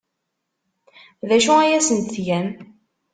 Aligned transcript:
D 1.27 1.29
acu 1.37 1.53
ay 1.57 1.71
asent-tgam? 1.77 2.47